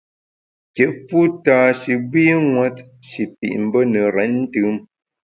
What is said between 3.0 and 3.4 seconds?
shi